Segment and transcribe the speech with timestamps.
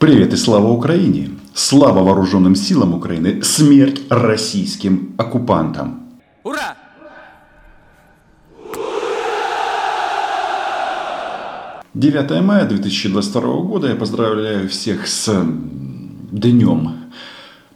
[0.00, 1.28] Привет и слава Украине!
[1.52, 3.42] Слава вооруженным силам Украины!
[3.42, 6.18] Смерть российским оккупантам!
[6.42, 6.74] Ура!
[11.92, 15.30] Девятое мая 2022 года я поздравляю всех с
[16.32, 17.10] Днем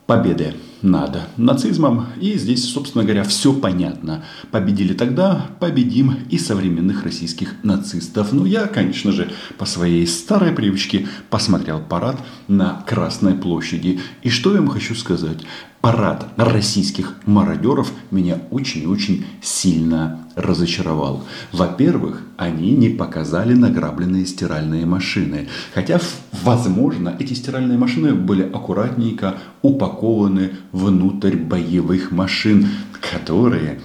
[0.07, 0.55] Победы
[0.85, 2.07] над нацизмом.
[2.21, 4.25] И здесь, собственно говоря, все понятно.
[4.51, 8.33] Победили тогда, победим и современных российских нацистов.
[8.33, 12.19] Ну, я, конечно же, по своей старой привычке посмотрел парад
[12.49, 13.99] на Красной площади.
[14.23, 15.39] И что я вам хочу сказать?
[15.85, 21.25] Парад российских мародеров меня очень-очень сильно разочаровал.
[21.53, 25.49] Во-первых, они не показали награбленные стиральные машины.
[25.75, 26.01] Хотя,
[26.43, 32.67] возможно, эти стиральные машины были аккуратненько упакованы внутрь боевых машин,
[33.13, 33.79] которые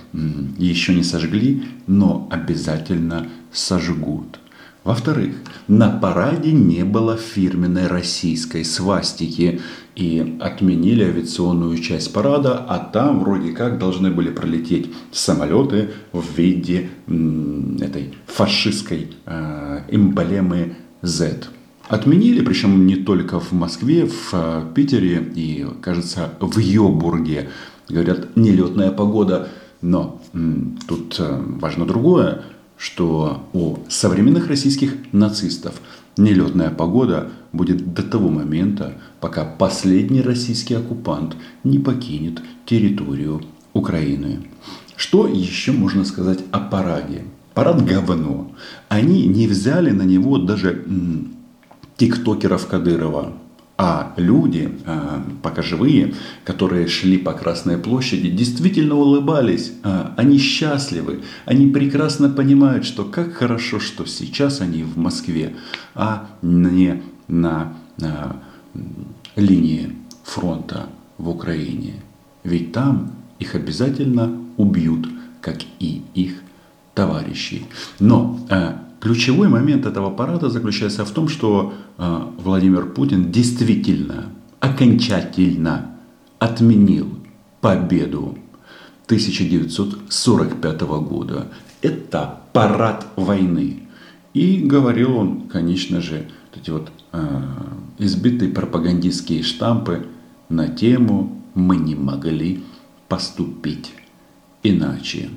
[0.58, 4.40] еще не сожгли, но обязательно сожгут.
[4.84, 5.36] Во-вторых,
[5.68, 9.60] на параде не было фирменной российской свастики
[9.96, 16.90] и отменили авиационную часть парада, а там вроде как должны были пролететь самолеты в виде
[17.08, 21.50] этой фашистской э, эмблемы Z.
[21.90, 27.50] Отменили, причем не только в Москве, в э, Питере и, кажется, в Йобурге.
[27.90, 29.50] Говорят, нелетная погода.
[29.82, 30.22] Но
[30.88, 32.44] тут э, важно другое,
[32.80, 35.82] что у современных российских нацистов
[36.16, 41.36] нелетная погода будет до того момента, пока последний российский оккупант
[41.66, 43.42] не покинет территорию
[43.74, 44.48] Украины.
[44.96, 47.26] Что еще можно сказать о параде?
[47.54, 48.54] Парад говно.
[48.88, 50.86] Они не взяли на него даже
[51.98, 53.34] тиктокеров Кадырова.
[53.82, 56.14] А люди, а, пока живые,
[56.44, 59.72] которые шли по Красной площади, действительно улыбались.
[59.84, 61.22] А, они счастливы.
[61.46, 65.56] Они прекрасно понимают, что как хорошо, что сейчас они в Москве,
[65.96, 68.36] а не на а,
[69.38, 71.94] линии фронта в Украине.
[72.44, 75.08] Ведь там их обязательно убьют,
[75.40, 76.42] как и их
[76.94, 77.66] товарищей.
[78.00, 78.42] Но
[79.00, 84.26] Ключевой момент этого парада заключается в том, что э, Владимир Путин действительно,
[84.60, 85.92] окончательно
[86.38, 87.08] отменил
[87.62, 88.38] победу
[89.06, 91.48] 1945 года.
[91.82, 93.88] Это парад войны.
[94.34, 97.42] И говорил он, конечно же, эти вот э,
[98.00, 100.08] избитые пропагандистские штампы
[100.50, 102.64] на тему «Мы не могли
[103.08, 103.94] поступить
[104.62, 105.30] иначе».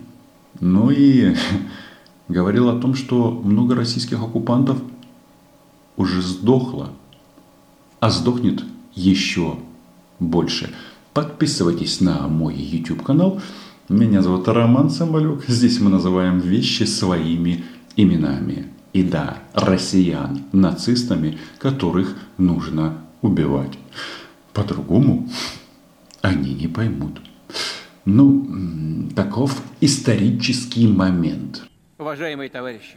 [0.61, 1.35] Ну и
[2.33, 4.79] говорил о том, что много российских оккупантов
[5.97, 6.91] уже сдохло,
[8.01, 9.59] а сдохнет еще
[10.19, 10.73] больше.
[11.13, 13.41] Подписывайтесь на мой YouTube канал.
[13.89, 15.45] Меня зовут Роман Самбалюк.
[15.47, 17.65] Здесь мы называем вещи своими
[17.97, 18.69] именами.
[18.93, 23.79] И да, россиян нацистами, которых нужно убивать.
[24.53, 25.29] По-другому
[26.21, 27.21] они не поймут.
[28.05, 31.63] Ну, таков исторический момент.
[32.03, 32.97] Уважаемые товарищи,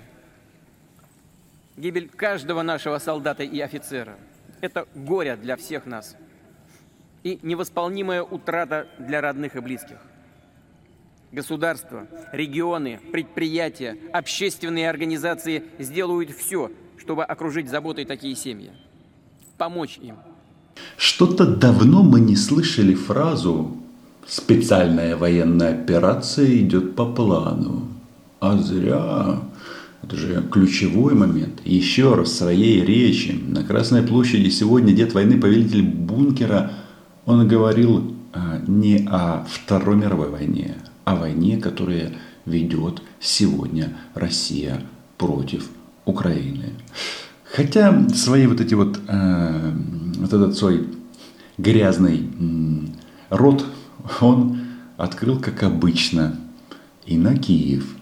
[1.78, 4.18] гибель каждого нашего солдата и офицера–
[4.62, 6.16] это горе для всех нас
[7.22, 9.98] и невосполнимая утрата для родных и близких.
[11.32, 18.72] Государство, регионы, предприятия, общественные организации сделают все, чтобы окружить заботой такие семьи,
[19.60, 20.16] помочь им.
[20.98, 23.78] Что-то давно мы не слышали фразу
[24.26, 27.95] «специальная военная операция идет по плану».
[28.46, 29.40] А зря.
[30.04, 31.62] Это же ключевой момент.
[31.66, 36.72] Еще раз в своей речи на Красной площади сегодня дед войны, повелитель бункера,
[37.26, 42.12] он говорил а, не о Второй мировой войне, а о войне, которая
[42.46, 44.80] ведет сегодня Россия
[45.18, 45.68] против
[46.06, 46.74] Украины.
[47.46, 49.72] Хотя свои вот эти вот, э,
[50.20, 50.88] вот этот свой
[51.58, 52.30] грязный
[53.32, 53.66] рот
[54.22, 54.60] он
[54.98, 56.36] открыл, как обычно,
[57.08, 57.88] и на Киев–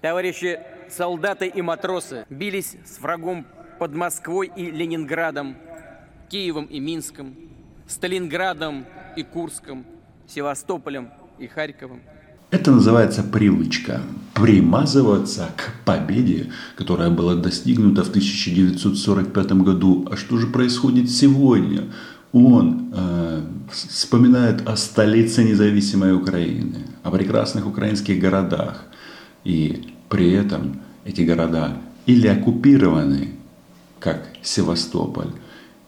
[0.00, 3.44] Товарищи солдаты и матросы бились с врагом
[3.80, 5.56] под Москвой и Ленинградом,
[6.28, 7.34] Киевом и Минском,
[7.88, 8.86] Сталинградом
[9.16, 9.84] и Курском,
[10.28, 11.08] Севастополем
[11.40, 12.00] и Харьковом.
[12.52, 14.00] Это называется привычка
[14.34, 20.06] примазываться к победе, которая была достигнута в 1945 году.
[20.12, 21.86] А что же происходит сегодня?
[22.32, 23.42] Он э,
[23.72, 28.84] вспоминает о столице независимой Украины, о прекрасных украинских городах–
[29.44, 31.76] и при этом эти города
[32.06, 33.30] или оккупированы,
[33.98, 35.30] как Севастополь,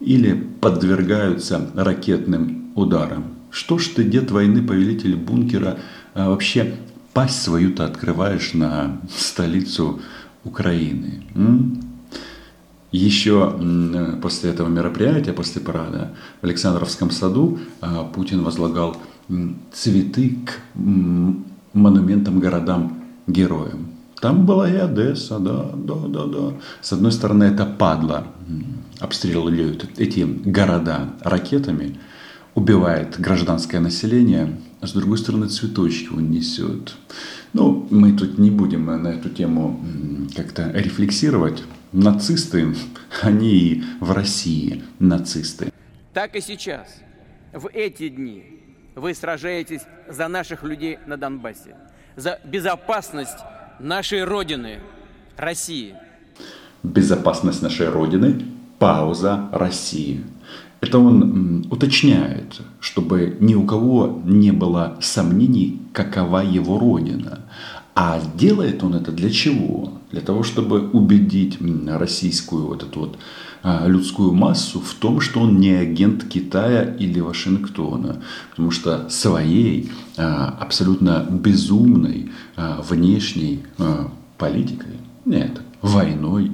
[0.01, 3.25] или подвергаются ракетным ударам.
[3.51, 5.79] Что ж ты, дед войны, повелитель бункера,
[6.15, 6.75] а вообще
[7.13, 10.01] пасть свою ты открываешь на столицу
[10.45, 11.23] Украины?
[11.35, 11.83] М?
[12.93, 13.57] Еще
[14.21, 18.97] после этого мероприятия, после парада в Александровском саду а, Путин возлагал
[19.73, 20.59] цветы к
[21.73, 22.41] монументам
[23.31, 23.97] городам-героям.
[24.21, 26.53] Там была и Одесса, да, да, да, да.
[26.83, 28.27] С одной стороны, это падла,
[28.99, 31.99] обстреливают эти города ракетами,
[32.55, 36.97] убивает гражданское население, а с другой стороны, цветочки он несет.
[37.55, 39.81] Ну, мы тут не будем на эту тему
[40.37, 41.63] как-то рефлексировать.
[41.93, 42.75] Нацисты,
[43.23, 45.73] они и в России нацисты.
[46.13, 46.89] Так и сейчас,
[47.53, 48.61] в эти дни,
[48.95, 51.75] вы сражаетесь за наших людей на Донбассе,
[52.17, 53.39] за безопасность
[53.79, 54.81] нашей Родины,
[55.37, 55.95] России.
[56.83, 58.43] Безопасность нашей Родины,
[58.79, 60.25] пауза России.
[60.81, 67.41] Это он уточняет, чтобы ни у кого не было сомнений, какова его родина.
[67.95, 69.93] А делает он это для чего?
[70.11, 73.19] Для того, чтобы убедить российскую вот эту вот
[73.63, 78.23] людскую массу в том, что он не агент Китая или Вашингтона.
[78.51, 83.63] Потому что своей а, абсолютно безумной а, внешней
[84.39, 86.53] политикой, нет, войной,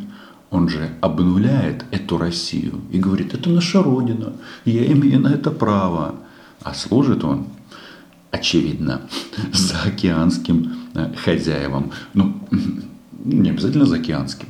[0.51, 4.33] он же обнуляет эту Россию и говорит, это наша Родина,
[4.65, 6.17] я имею на это право.
[6.63, 7.47] А служит он,
[8.31, 9.03] очевидно,
[9.53, 10.73] за океанским
[11.25, 11.93] хозяевам.
[12.15, 12.35] Ну,
[13.25, 14.49] не обязательно за океанским.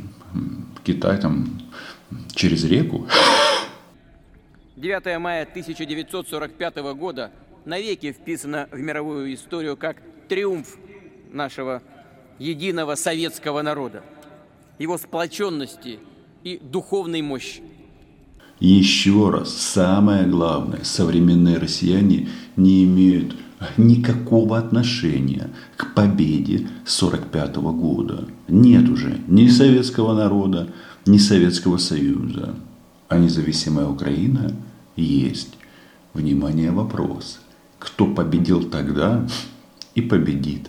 [0.84, 1.48] Китай там
[2.36, 3.08] через реку.
[4.76, 7.32] 9 мая 1945 года
[7.64, 9.96] навеки вписано в мировую историю как
[10.28, 10.76] триумф
[11.32, 11.82] нашего
[12.38, 14.02] единого советского народа,
[14.78, 15.98] его сплоченности
[16.44, 17.62] и духовной мощи.
[18.60, 23.34] Еще раз, самое главное, современные россияне не имеют
[23.76, 28.24] никакого отношения к победе 1945 года.
[28.48, 30.68] Нет уже ни советского народа,
[31.06, 32.54] ни Советского Союза,
[33.08, 34.54] а независимая Украина
[34.96, 35.56] есть.
[36.12, 37.40] Внимание, вопрос.
[37.78, 39.26] Кто победил тогда
[39.94, 40.68] и победит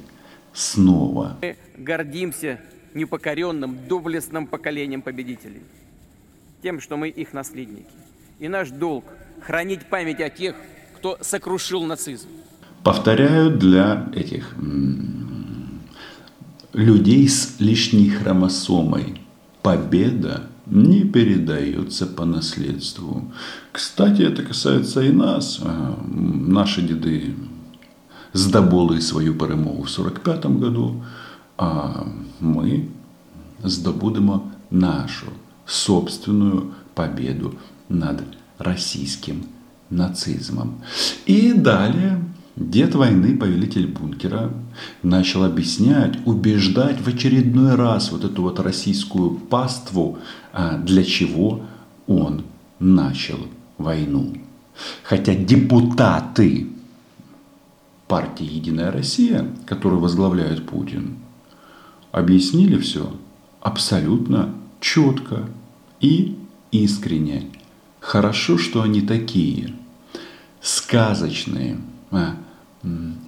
[0.54, 1.38] снова?
[1.42, 2.60] Мы гордимся
[2.94, 5.62] непокоренным, доблестным поколением победителей.
[6.62, 7.86] Тем, что мы их наследники.
[8.40, 9.06] И наш долг–
[9.42, 10.56] хранить память о тех,
[10.98, 12.28] кто сокрушил нацизм.
[12.84, 14.56] Повторяю для этих
[16.74, 19.22] людей с лишней хромосомой–
[19.68, 23.30] победа не передается по наследству.
[23.74, 25.60] Кстати, это касается и нас.
[25.62, 27.36] А, наши деды
[28.32, 31.04] здобули свою перемогу в 45 году,
[31.58, 32.08] а
[32.40, 32.90] мы
[33.62, 35.28] здобудемо нашу
[35.66, 37.56] собственную победу
[37.90, 38.24] над
[38.60, 39.44] российским
[39.90, 40.82] нацизмом.
[41.26, 42.24] И далее
[42.58, 44.52] Дед войны, повелитель бункера,
[45.04, 50.18] начал объяснять, убеждать в очередной раз вот эту вот российскую паству,
[50.54, 51.62] а, для чего
[52.08, 52.46] он
[52.80, 53.38] начал
[53.78, 54.34] войну.
[55.04, 56.68] Хотя депутаты
[58.08, 61.18] партии «Единая Россия», которую возглавляет Путин,
[62.12, 63.16] объяснили все
[63.62, 65.48] абсолютно четко
[66.00, 66.36] и
[66.72, 67.52] искренне.
[68.00, 69.76] Хорошо, что они такие
[70.60, 71.78] сказочные,
[72.10, 72.36] а,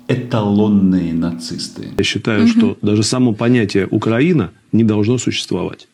[0.07, 1.89] эталонные нацисты.
[1.97, 2.49] Я считаю, угу.
[2.49, 5.87] что даже само понятие Украина не должно существовать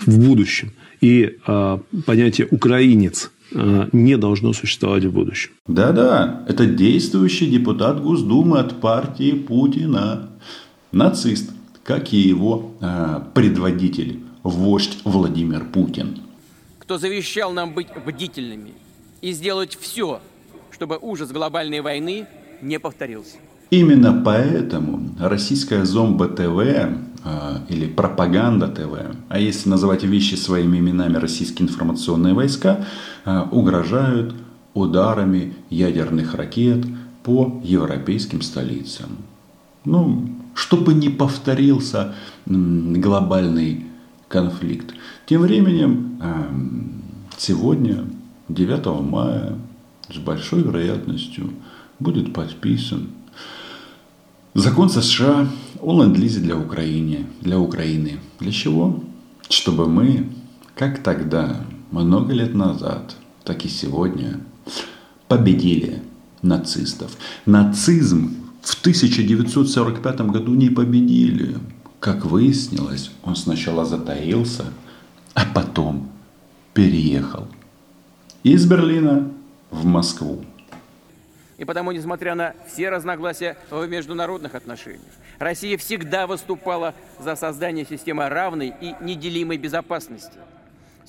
[0.00, 0.72] в будущем.
[1.00, 5.50] И э, понятие украинец э, не должно существовать в будущем.
[5.66, 10.30] Да-да, это действующий депутат Госдумы от партии Путина,
[10.92, 11.50] нацист,
[11.84, 16.18] как и его э, предводитель, вождь Владимир Путин.
[16.80, 18.72] Кто завещал нам быть бдительными
[19.20, 20.20] и сделать все,
[20.72, 22.26] чтобы ужас глобальной войны
[22.62, 23.36] не повторился.
[23.70, 31.16] Именно поэтому российская зомба ТВ а, или пропаганда ТВ, а если называть вещи своими именами
[31.16, 32.86] российские информационные войска,
[33.24, 34.34] а, угрожают
[34.72, 36.86] ударами ядерных ракет
[37.22, 39.18] по европейским столицам.
[39.84, 42.14] Ну, чтобы не повторился
[42.46, 43.86] глобальный
[44.28, 44.94] конфликт.
[45.26, 46.48] Тем временем а,
[47.36, 48.04] сегодня,
[48.48, 49.58] 9 мая,
[50.10, 51.50] с большой вероятностью
[51.98, 53.08] будет подписан
[54.54, 55.48] закон США
[55.80, 57.26] о ленд-лизе для Украины.
[57.40, 58.18] Для Украины.
[58.40, 59.02] Для чего?
[59.48, 60.28] Чтобы мы,
[60.74, 64.40] как тогда, много лет назад, так и сегодня,
[65.28, 66.02] победили
[66.42, 67.16] нацистов.
[67.46, 71.56] Нацизм в 1945 году не победили.
[72.00, 74.64] Как выяснилось, он сначала затаился,
[75.34, 76.08] а потом
[76.74, 77.48] переехал
[78.42, 79.28] из Берлина
[79.70, 80.44] в Москву.
[81.58, 88.28] И потому, несмотря на все разногласия в международных отношениях, Россия всегда выступала за создание системы
[88.28, 90.38] равной и неделимой безопасности.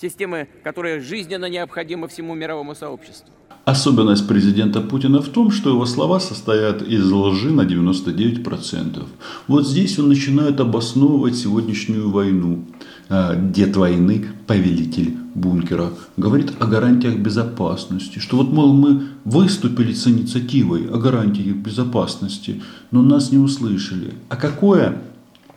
[0.02, 3.34] системы, которая жизненно необходима всему мировому сообществу.
[3.66, 9.06] Особенность президента Путина в том, что его слова состоят из лжи на 99%.
[9.48, 12.64] Вот здесь он начинает обосновывать сегодняшнюю войну.
[13.12, 20.08] А, дед войны, повелитель бункера, говорит о гарантиях безопасности, что вот, мол, мы выступили с
[20.08, 22.62] инициативой о гарантиях безопасности,
[22.92, 24.14] но нас не услышали.
[24.30, 25.02] А какое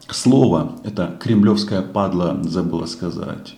[0.08, 3.54] слово это кремлевская падла забыла сказать?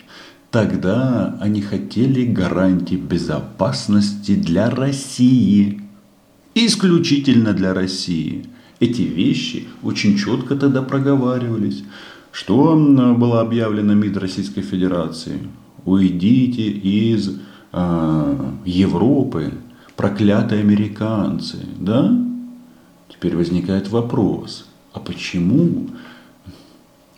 [0.51, 5.81] Тогда они хотели гарантий безопасности для России.
[6.53, 8.45] Исключительно для России.
[8.81, 11.83] Эти вещи очень четко тогда проговаривались.
[12.35, 15.39] Что было объявлено МИД Российской Федерации?
[15.85, 17.39] Уйдите из
[17.71, 19.53] э, Европы,
[19.95, 22.13] проклятые американцы, да?
[23.07, 25.87] Теперь возникает вопрос, а почему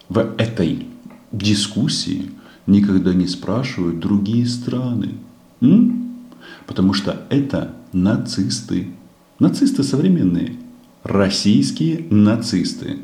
[0.08, 0.86] в этой
[1.32, 2.30] дискуссии
[2.68, 5.16] никогда не спрашивают другие страны?
[5.62, 6.28] М?
[6.68, 8.92] Потому что это нацисты.
[9.40, 10.58] Нацисты современные.
[11.02, 13.00] Российские нацисты.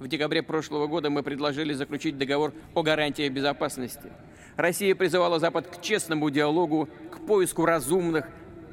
[0.00, 4.08] В декабре прошлого года мы предложили заключить договор о гарантиях безопасности.
[4.56, 8.24] Россия призывала Запад к честному диалогу, к поиску разумных,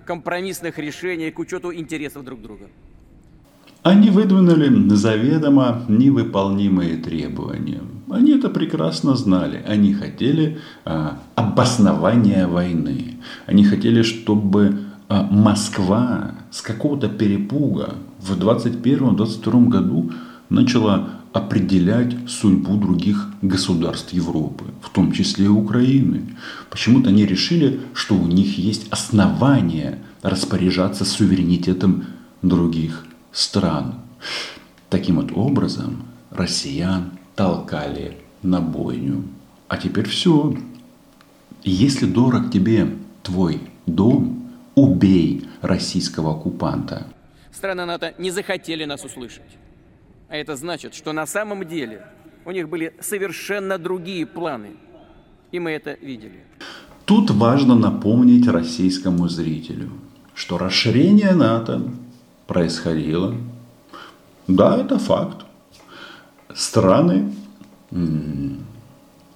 [0.05, 2.69] компромиссных решений, к учету интересов друг друга.
[3.83, 7.81] Они выдвинули заведомо невыполнимые требования.
[8.09, 9.61] Они это прекрасно знали.
[9.67, 13.17] Они хотели а, обоснования войны.
[13.47, 14.79] Они хотели, чтобы
[15.09, 20.11] а, Москва с какого-то перепуга в 21-22 году
[20.49, 26.35] начала определять судьбу других государств Европы, в том числе и Украины.
[26.71, 32.05] Почему-то они решили, что у них есть основания распоряжаться суверенитетом
[32.41, 33.95] других стран.
[34.89, 39.23] Таким вот образом россиян толкали на бойню.
[39.67, 40.57] А теперь все.
[41.63, 47.05] Если дорог тебе твой дом, убей российского оккупанта.
[47.51, 49.66] Страны НАТО не захотели нас услышать.
[50.29, 52.05] А это значит, что на самом деле
[52.45, 54.71] у них были совершенно другие планы.
[55.51, 56.43] И мы это видели.
[57.05, 59.91] Тут важно напомнить российскому зрителю,
[60.33, 61.81] что расширение НАТО
[62.45, 63.35] происходило.
[64.47, 65.45] Да, это факт.
[66.53, 67.33] Страны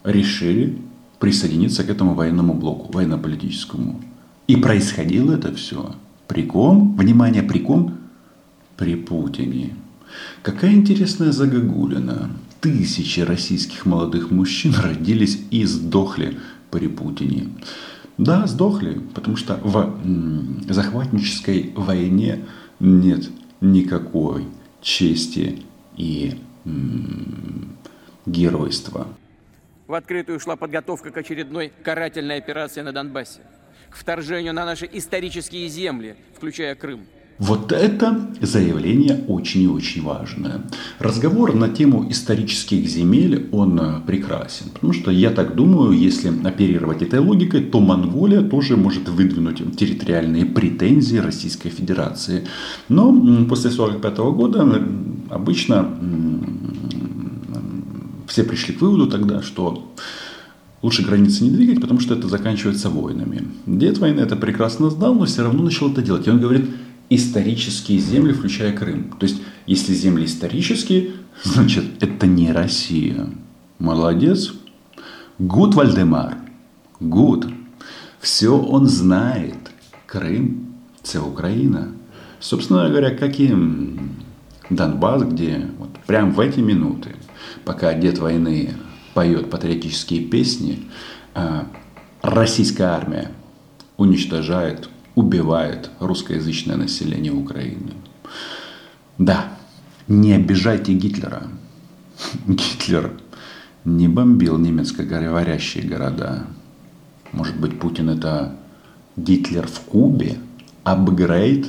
[0.04, 0.78] решили
[1.20, 4.02] присоединиться к этому военному блоку, военно-политическому.
[4.48, 5.96] И происходило это все
[6.28, 6.96] при ком?
[6.98, 7.98] Внимание, при ком?
[8.76, 9.76] При Путине.
[10.44, 12.32] Какая интересная загогулина.
[12.60, 16.38] Тысячи российских молодых мужчин родились и сдохли
[16.70, 17.50] при Путине.
[18.18, 19.98] Да, сдохли, потому что в
[20.70, 22.46] захватнической войне
[22.80, 23.30] нет
[23.62, 24.46] никакой
[24.82, 25.64] чести
[25.98, 26.40] и
[28.26, 29.08] геройства.
[29.88, 33.42] В открытую шла подготовка к очередной карательной операции на Донбассе,
[33.90, 37.02] к вторжению на наши исторические земли, включая Крым.
[37.38, 40.62] Вот это заявление очень и очень важное.
[41.00, 44.68] Разговор на тему исторических земель, он э, прекрасен.
[44.72, 50.46] Потому что я так думаю, если оперировать этой логикой, то Монголия тоже может выдвинуть территориальные
[50.46, 52.48] претензии Российской Федерации.
[52.90, 53.12] Но
[53.50, 54.86] после 1945 года
[55.30, 55.90] обычно
[58.28, 59.94] все пришли к выводу тогда, что
[60.82, 63.48] лучше границы не двигать, потому что это заканчивается войнами.
[63.66, 66.28] Дед войны это прекрасно знал, но все равно начал это делать.
[66.28, 66.70] И он говорит,
[67.12, 69.12] исторические земли, включая Крым.
[69.20, 71.12] То есть, если земли исторические,
[71.44, 73.28] значит, это не Россия.
[73.80, 74.54] Молодец.
[75.38, 76.38] Good, Вальдемар.
[77.02, 77.48] Good.
[78.22, 79.58] Все он знает.
[80.08, 81.90] Крым– это Украина.
[82.40, 83.54] Собственно говоря, как и
[84.70, 87.16] Донбасс, где вот прямо в эти минуты,
[87.66, 88.74] пока дед войны
[89.14, 90.88] поет патриотические песни,
[91.34, 91.68] а,
[92.22, 93.32] российская армия
[93.98, 97.94] уничтожает убивает русскоязычное население Украины.
[99.18, 99.58] Да,
[100.08, 101.44] не обижайте Гитлера.
[102.48, 103.12] Гитлер
[103.86, 106.48] не бомбил немецкоговорящие города.
[107.32, 108.56] Может быть, Путин это
[109.16, 110.38] Гитлер в Кубе?
[110.84, 111.68] Апгрейд?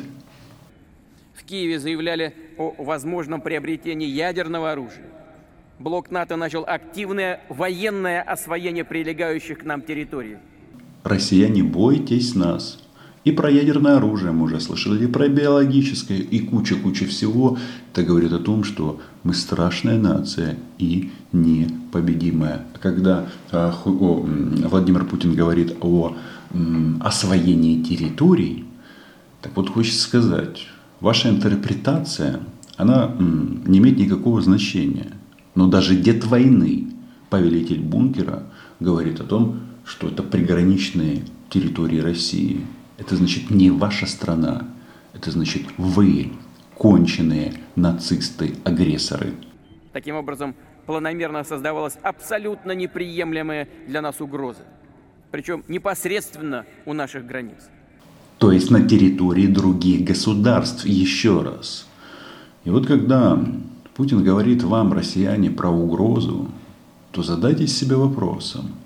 [1.34, 5.06] В Киеве заявляли о возможном приобретении ядерного оружия.
[5.78, 10.38] Блок НАТО начал активное военное освоение прилегающих к нам территорий.
[11.02, 12.78] Россияне, бойтесь нас.
[13.24, 17.56] И про ядерное оружие мы уже слышали, и про биологическое, и куча-куча всего.
[17.92, 22.66] Это говорит о том, что мы страшная нация и непобедимая.
[22.80, 26.16] Когда а, Владимир Путин говорит о
[27.00, 28.64] освоении территорий,
[29.40, 30.66] так вот хочется сказать,
[31.00, 32.40] ваша интерпретация,
[32.76, 35.12] она не имеет никакого значения.
[35.54, 36.88] Но даже дед войны,
[37.30, 38.44] повелитель бункера,
[38.80, 42.60] говорит о том, что это приграничные территории России.
[43.02, 44.68] Это значит не ваша страна,
[45.12, 46.30] это значит вы
[46.76, 49.34] конченые нацисты-агрессоры.
[49.92, 50.54] Таким образом,
[50.86, 54.62] планомерно создавалась абсолютно неприемлемая для нас угроза.
[55.32, 57.68] Причем непосредственно у наших границ.
[58.38, 61.88] То есть на территории других государств, еще раз.
[62.62, 63.36] И вот когда
[63.96, 66.52] Путин говорит вам, россияне, про угрозу,
[67.10, 68.76] то задайтесь себе вопросом,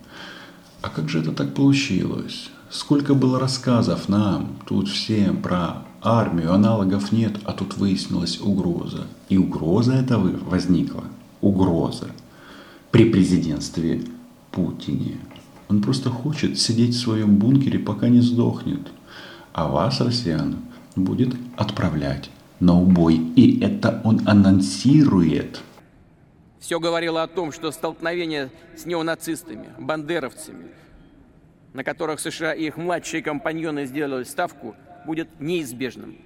[0.80, 2.50] а как же это так получилось?
[2.70, 9.06] Сколько было рассказов нам, тут всем, про армию, аналогов нет, а тут выяснилась угроза.
[9.28, 11.04] И угроза эта возникла,
[11.40, 12.08] угроза,
[12.90, 14.02] при президентстве
[14.50, 15.18] Путине.
[15.68, 18.80] Он просто хочет сидеть в своем бункере, пока не сдохнет.
[19.52, 20.56] А вас, россиян,
[20.96, 23.14] будет отправлять на убой.
[23.36, 25.60] И это он анонсирует.
[26.58, 30.66] Все говорило о том, что столкновение с неонацистами, бандеровцами,
[31.76, 36.16] на которых США и их младшие компаньоны сделали ставку, будет неизбежным.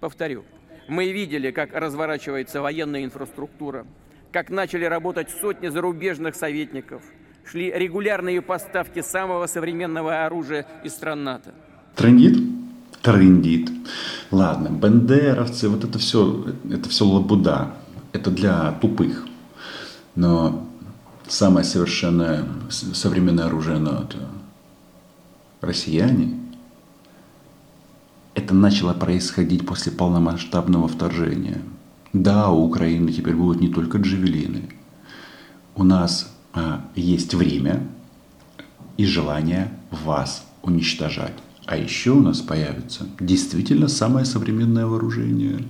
[0.00, 0.44] Повторю,
[0.88, 3.86] мы видели, как разворачивается военная инфраструктура,
[4.32, 7.02] как начали работать сотни зарубежных советников,
[7.44, 11.52] шли регулярные поставки самого современного оружия из стран НАТО.
[11.94, 12.38] Трендит?
[13.02, 13.68] Трендит.
[14.30, 17.74] Ладно, бендеровцы, вот это все, это все лабуда.
[18.14, 19.26] Это для тупых.
[20.14, 20.66] Но
[21.28, 24.16] самое совершенное современное оружие НАТО
[25.62, 26.38] россияне,
[28.34, 31.62] это начало происходить после полномасштабного вторжения.
[32.12, 34.68] Да, у Украины теперь будут не только джавелины.
[35.74, 37.88] У нас а, есть время
[38.98, 41.32] и желание вас уничтожать.
[41.64, 45.64] А еще у нас появится действительно самое современное вооружение.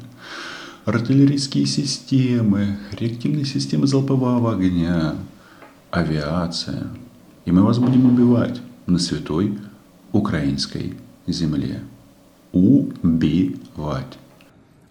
[0.85, 5.15] Артиллерийские системы, реактивные системы залпового огня,
[5.91, 6.89] авиация.
[7.45, 9.59] И мы вас будем убивать на святой
[10.12, 10.95] украинской
[11.26, 11.81] земле.
[12.52, 14.19] Убивать.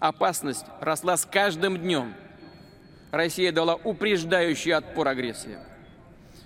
[0.00, 2.12] Опасность росла с каждым днем.
[3.12, 5.58] Россия дала упреждающий отпор агрессии.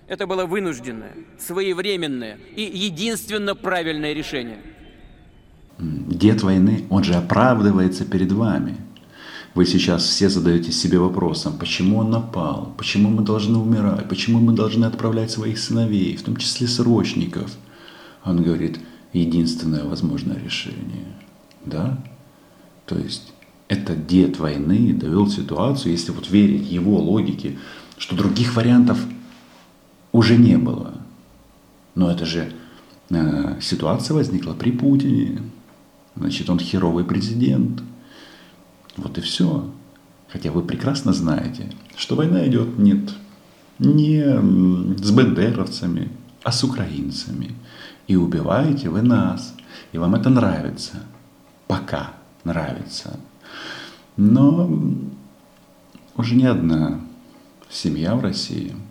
[0.09, 4.59] Это было вынужденное, своевременное и единственно правильное решение.
[5.79, 8.77] Дед войны, он же оправдывается перед вами.
[9.55, 14.53] Вы сейчас все задаете себе вопросом, почему он напал, почему мы должны умирать, почему мы
[14.53, 17.51] должны отправлять своих сыновей, в том числе срочников.
[18.27, 18.81] Он говорит,
[19.13, 21.07] единственное возможное решение.
[21.65, 21.99] Да?
[22.85, 23.33] То есть
[23.69, 27.57] это дед войны довел ситуацию, если вот верить его логике,
[27.99, 28.99] что других вариантов
[30.13, 30.95] уже не было.
[31.95, 32.53] Но это же
[33.11, 35.41] э, ситуация возникла при Путине.
[36.15, 37.83] Значит, он херовый президент.
[38.97, 39.71] Вот и все.
[40.29, 43.13] Хотя вы прекрасно знаете, что война идет нет
[43.79, 46.11] не с бендеровцами,
[46.47, 47.57] а с украинцами.
[48.07, 49.53] И убиваете вы нас.
[49.91, 51.03] И вам это нравится.
[51.67, 52.13] Пока
[52.45, 53.19] нравится.
[54.17, 54.71] Но
[56.17, 57.01] уже не одна
[57.69, 58.77] семья в России–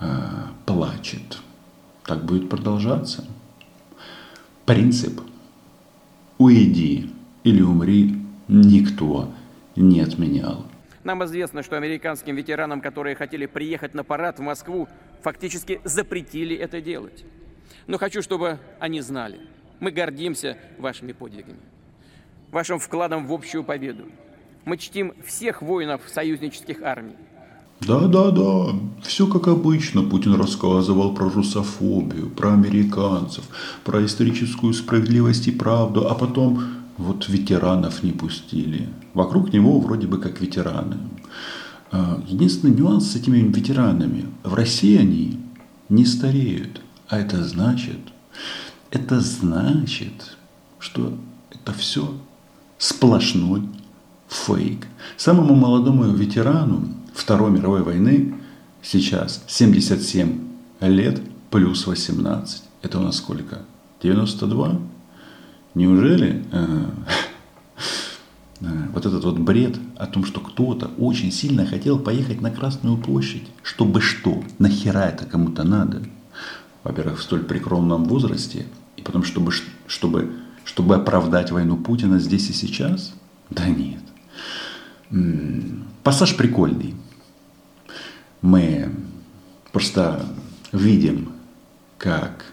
[0.00, 0.04] э,
[0.66, 1.38] плачет.
[2.04, 3.24] Так будет продолжаться.
[4.66, 5.22] Принцип
[6.36, 7.10] «уйди
[7.44, 8.14] или умри»
[8.46, 9.32] никто
[9.74, 10.66] не отменял.
[11.06, 14.88] Нам известно, что американским ветеранам, которые хотели приехать на парад в Москву,
[15.22, 17.24] фактически запретили это делать.
[17.86, 19.40] Но хочу, чтобы они знали,
[19.80, 21.60] мы гордимся вашими подвигами,
[22.50, 24.06] вашим вкладом в общую победу.
[24.64, 27.16] Мы чтим всех воинов союзнических армий,
[27.80, 30.02] да-да-да, все как обычно.
[30.02, 33.44] Путин рассказывал про русофобию, про американцев,
[33.84, 36.64] про историческую справедливость и правду, а потом
[36.96, 38.88] вот ветеранов не пустили.
[39.12, 40.96] Вокруг него вроде бы как ветераны.
[41.90, 44.26] А, единственный нюанс с этими ветеранами.
[44.42, 45.40] В России они
[45.88, 46.80] не стареют.
[47.08, 47.98] А это значит,
[48.90, 50.36] это значит,
[50.78, 51.16] что
[51.50, 52.14] это все
[52.78, 53.62] сплошной
[54.28, 54.86] фейк.
[55.16, 58.34] Самому молодому ветерану Второй мировой войны
[58.82, 60.38] сейчас 77
[60.80, 62.62] лет плюс 18.
[62.82, 63.62] Это у нас сколько?
[64.02, 64.80] 92?
[65.74, 66.84] Неужели э,
[68.60, 73.46] вот этот вот бред о том, что кто-то очень сильно хотел поехать на Красную площадь,
[73.62, 74.42] чтобы что?
[74.58, 76.02] Нахера это кому-то надо?
[76.82, 78.66] Во-первых, в столь прикромном возрасте,
[78.96, 79.52] и потом, чтобы,
[79.86, 83.14] чтобы, чтобы оправдать войну Путина здесь и сейчас?
[83.50, 84.02] Да нет.
[86.02, 86.94] Пассаж прикольный
[88.42, 88.90] мы
[89.72, 90.24] просто
[90.72, 91.32] видим,
[91.98, 92.44] как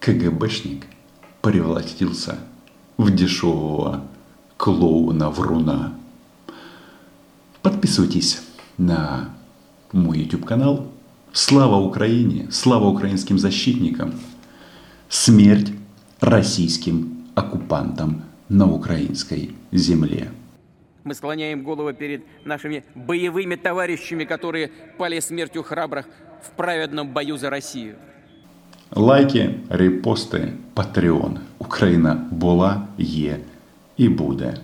[0.00, 0.86] КГБшник
[1.40, 2.38] превратился
[2.96, 4.04] в дешевого
[4.56, 5.94] клоуна-вруна.
[7.62, 8.42] Подписывайтесь
[8.78, 9.30] на
[9.92, 10.88] мой YouTube канал,
[11.36, 14.14] Слава Украине, слава украинским защитникам,
[15.08, 15.72] смерть
[16.20, 20.30] российским оккупантам на украинской земле.
[21.02, 26.06] Мы склоняем голову перед нашими боевыми товарищами, которые пали смертью храбрых
[26.40, 27.96] в праведном бою за Россию.
[28.92, 31.38] Лайки, репости, Patreon.
[31.58, 33.38] Україна була, є
[33.96, 34.54] i bude.